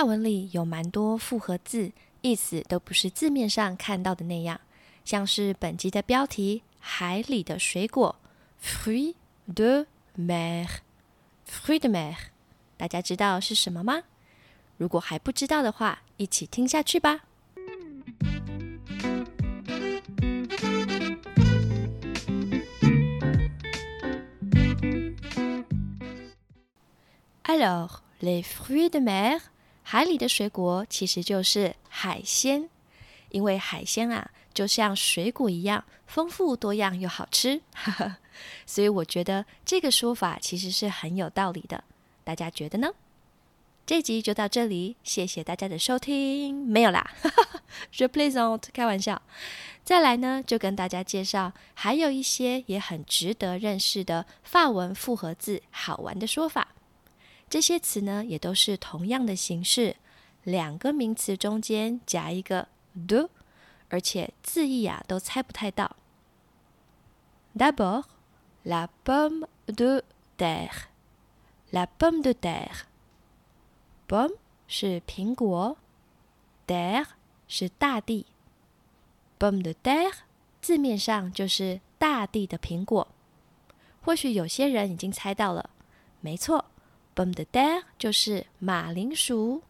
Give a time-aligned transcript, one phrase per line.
[0.00, 4.58] 法文里有蛮多复合字，意思都不是字面上看到的那样，
[5.04, 8.16] 像是本集的标题“海里的水果
[8.64, 9.14] ”（fruit
[9.54, 9.84] de
[10.16, 12.16] mer），fruit de mer，
[12.78, 14.04] 大家知道是什么吗？
[14.78, 17.20] 如果还不知道的话，一起听下去吧。
[27.44, 29.42] Alors, les fruits de mer，
[29.92, 32.70] 海里的水果其实就是海鲜，
[33.30, 37.60] 因为海鲜啊，就像水果一样丰富多样又好吃，
[38.64, 41.82] 所以我觉得这个说法其实是很有道理的。
[42.22, 42.90] 大家觉得呢？
[43.84, 46.54] 这集就到这里，谢谢大家的收听。
[46.54, 47.10] 没有啦，
[47.92, 49.20] je plaisante，开玩笑。
[49.82, 56.68] 再来呢，就跟大家介绍还有一些也很值得认识的法文复合字，好玩的说法。
[57.50, 59.96] 这些词呢，也都是同样的形式，
[60.44, 63.28] 两个名词中间夹一个 de，
[63.88, 65.96] 而且字义啊都猜不太到。
[67.56, 68.04] D'abord,
[68.64, 70.04] la pomme de
[70.38, 70.84] terre,
[71.72, 72.82] la pomme de terre.
[74.06, 74.36] Pomme
[74.68, 75.76] 是苹果
[76.68, 77.06] ，terre
[77.48, 78.26] 是大地。
[79.40, 80.14] Pomme de terre
[80.62, 83.08] 字面上就是大地的苹果。
[84.02, 85.70] 或许有些人已经猜到了，
[86.20, 86.66] 没错。
[87.20, 89.60] Pomme de terre 就是马铃薯，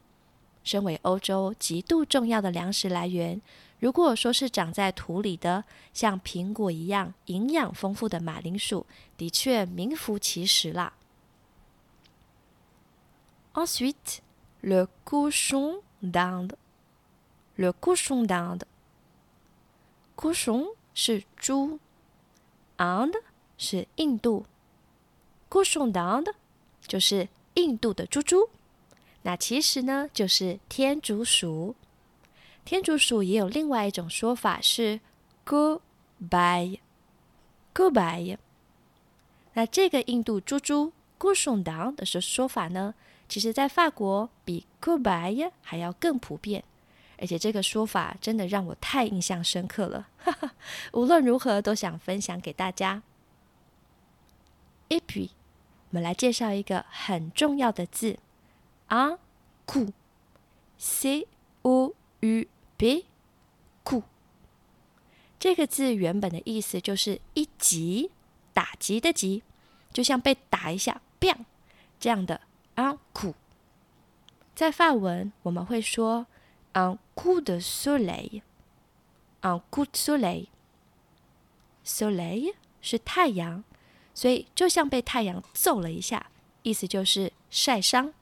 [0.62, 3.42] 身为欧洲极度重要的粮食来源。
[3.80, 10.92] 如果说是长在土里的，像苹果一样营养丰富的马铃薯，的确名副其实啦。
[13.54, 14.18] Ensuite,
[14.60, 16.52] le cochon d'Inde,
[17.56, 18.62] le cochon d'Inde,
[20.14, 21.80] cochon 是猪
[22.76, 23.20] ，Inde
[23.58, 24.46] 是印度
[25.50, 26.34] ，cochon d'Inde
[26.86, 28.48] 就是印度的猪猪，
[29.22, 31.74] 那其实呢就是天竺鼠。
[32.64, 35.00] 天竺鼠也有另外一种说法是
[35.44, 38.38] “goodbye”，“goodbye”。
[39.54, 42.94] 那这个印度猪猪 g o s h o n d a n 的说说法呢，
[43.28, 46.62] 其实在法国比 “goodbye” 还要更普遍，
[47.18, 50.08] 而且这个说法真的让我太印象深刻了，
[50.92, 53.02] 无论如何都想分享给大家。
[54.88, 55.30] Et puis。
[55.90, 58.16] 我们来介绍一个很重要的字
[58.90, 59.18] ，un
[59.66, 61.26] coup，c
[61.62, 62.46] o u
[62.78, 64.04] p，coup。
[65.40, 68.12] 这个字原本的意思就是一击，
[68.52, 69.42] 打击的击，
[69.92, 71.44] 就像被打一下，bang
[71.98, 72.40] 这样的
[72.76, 73.34] un coup。
[74.54, 76.26] 在法文我们会说
[76.74, 80.46] un coup de soleil，un coup de
[81.84, 83.64] soleil，soleil 是太阳。
[84.20, 86.26] 所以就像被太阳揍了一下，
[86.62, 88.12] 意思就是晒伤。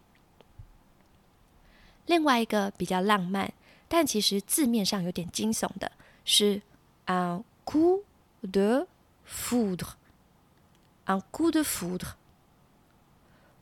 [2.07, 3.53] 另外一个比较浪漫，
[3.89, 5.91] 但其实字面上有点惊悚的
[6.25, 6.63] 是
[7.07, 8.05] un coup
[8.43, 8.87] de
[9.29, 12.13] foudre，un coup de foudre。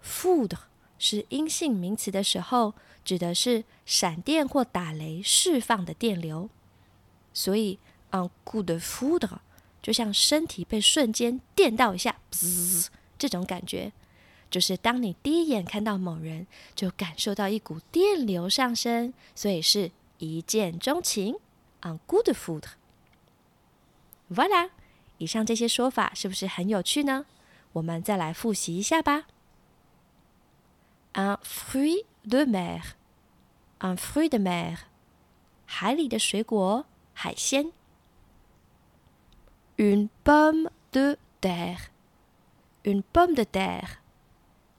[0.05, 0.59] foudre
[0.99, 6.51] 是阴性名词的时候，指的是闪电或打雷释放的电流，
[7.33, 7.79] 所以
[8.11, 9.39] un coup de foudre。
[9.87, 13.93] 就像身体被瞬间电到一下，滋，这种感觉，
[14.51, 21.37] 就是当你第一眼看到某人，就感受到一股电流上升，所以是一见钟情
[21.83, 22.65] ，on good food。
[24.29, 24.71] Voilà，
[25.19, 27.25] 以上这些说法是不是很有趣呢？
[27.75, 29.29] 我们再来复习一下吧。
[31.13, 34.79] Un fruit de mer，un fruit de mer，
[35.65, 37.71] 海里的水果，海鲜。
[39.78, 41.90] Une pomme de terre,
[42.84, 43.98] une pomme de terre，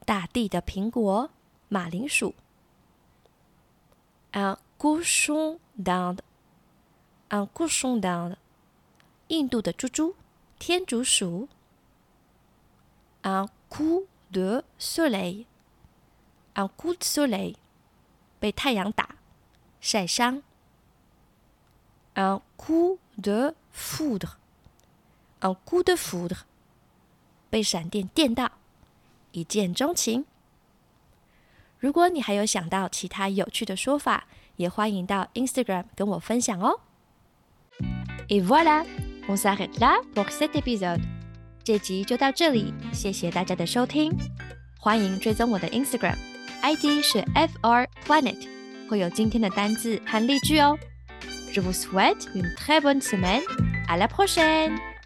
[0.07, 1.31] 大地的苹果，
[1.69, 2.35] 马铃薯。
[4.33, 6.21] Un cochon d'Inde,
[7.31, 8.37] un cochon d'Inde，
[9.29, 10.15] 印度的猪猪，
[10.59, 11.49] 天竺鼠。
[13.23, 15.47] Un coup de soleil,
[16.55, 17.57] un coup de soleil，
[18.41, 19.17] 被太阳打，
[19.81, 20.43] 晒伤。
[22.15, 24.39] Un coup de foudre。
[25.42, 26.40] Un coup de foudre，
[27.50, 28.52] 被闪电电到，
[29.32, 30.26] 一见钟情。
[31.80, 34.26] 如果你还有想到其他有趣的说法，
[34.56, 36.80] 也欢迎到 Instagram 跟我分享哦。
[38.30, 38.84] Et voilà,
[39.28, 41.02] on s'arrête là pour cet épisode。
[41.64, 44.12] 这集就到这里，谢谢大家的收听，
[44.80, 48.48] 欢迎追踪我的 Instagram，ID 是 fr planet，
[48.90, 50.76] 会有今天的单字和例句哦。
[51.54, 54.97] Je vous souhaite une très bonne semaine，à la prochaine。